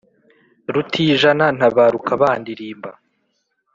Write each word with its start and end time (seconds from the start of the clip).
Rutijana 0.73 1.45
ntabaruka 1.57 2.11
bandirimba, 2.21 2.91